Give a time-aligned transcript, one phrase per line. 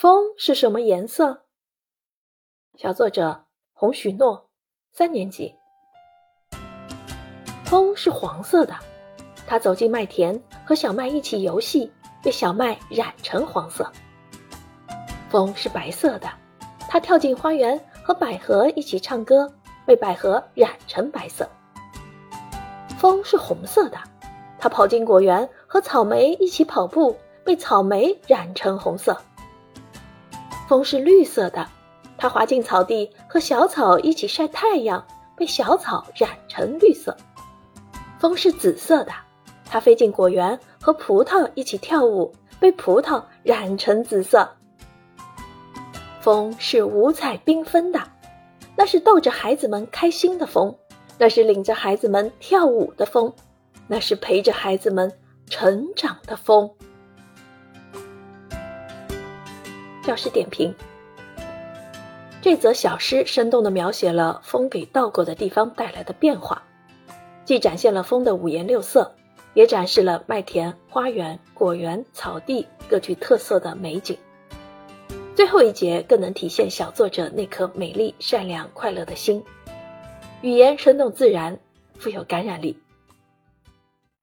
[0.00, 1.42] 风是什么颜色？
[2.76, 4.48] 小作者洪许诺，
[4.92, 5.52] 三年级。
[7.64, 8.76] 风是黄色的，
[9.44, 11.92] 它走进麦田，和小麦一起游戏，
[12.22, 13.90] 被小麦染成黄色。
[15.28, 16.28] 风是白色的，
[16.88, 19.52] 它跳进花园，和百合一起唱歌，
[19.84, 21.44] 被百合染成白色。
[23.00, 23.98] 风是红色的，
[24.60, 29.20] 它跑进果园，和草莓一起跑步，被草莓染成红色。
[30.68, 31.66] 风是绿色的，
[32.18, 35.02] 它滑进草地，和小草一起晒太阳，
[35.34, 37.16] 被小草染成绿色。
[38.18, 39.12] 风是紫色的，
[39.64, 44.46] 它飞进果园，和葡萄一起跳舞，被葡萄染成紫色。
[46.20, 47.98] 风是五彩缤纷的，
[48.76, 50.76] 那是逗着孩子们开心的风，
[51.16, 53.32] 那是领着孩子们跳舞的风，
[53.86, 55.10] 那是陪着孩子们
[55.46, 56.70] 成长的风。
[60.08, 60.74] 教师点评：
[62.40, 66.62] 这则小诗生动地描写了风给到过的地方带来的变化，
[67.44, 69.14] 既展现了风的五颜六色，
[69.52, 74.16] 也展示了麦田、花园、果园、草地各具特色的美景。
[75.34, 79.44] 最后一节更能体现小作者那颗美丽、善良、快乐的心，
[80.40, 81.58] 语言生动自然，
[81.98, 82.74] 富有感染力。